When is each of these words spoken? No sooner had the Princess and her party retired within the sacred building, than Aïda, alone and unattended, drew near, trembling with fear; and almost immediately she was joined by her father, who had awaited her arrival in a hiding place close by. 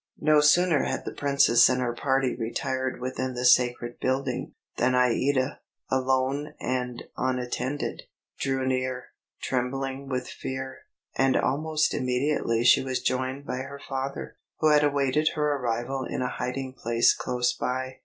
No 0.19 0.41
sooner 0.41 0.85
had 0.85 1.05
the 1.05 1.13
Princess 1.13 1.69
and 1.69 1.79
her 1.79 1.93
party 1.93 2.35
retired 2.35 2.99
within 2.99 3.35
the 3.35 3.45
sacred 3.45 3.99
building, 3.99 4.55
than 4.77 4.93
Aïda, 4.93 5.59
alone 5.91 6.55
and 6.59 7.03
unattended, 7.17 8.01
drew 8.39 8.65
near, 8.65 9.09
trembling 9.43 10.09
with 10.09 10.27
fear; 10.27 10.87
and 11.15 11.37
almost 11.37 11.93
immediately 11.93 12.63
she 12.63 12.81
was 12.81 12.99
joined 12.99 13.45
by 13.45 13.57
her 13.57 13.79
father, 13.79 14.37
who 14.57 14.69
had 14.71 14.83
awaited 14.83 15.29
her 15.35 15.55
arrival 15.57 16.03
in 16.03 16.23
a 16.23 16.29
hiding 16.29 16.73
place 16.73 17.13
close 17.13 17.53
by. 17.53 17.99